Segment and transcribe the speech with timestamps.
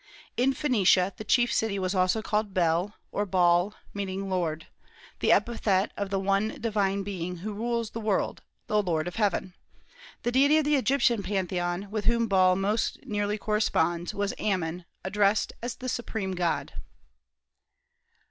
[0.35, 4.65] In Phoenicia the chief deity was also called Bel, or Baal, meaning "Lord,"
[5.19, 9.17] the epithet of the one divine being who rules the world, or the Lord of
[9.17, 9.53] heaven.
[10.23, 15.53] The deity of the Egyptian pantheon, with whom Baal most nearly corresponds, was Ammon, addressed
[15.61, 16.73] as the supreme God.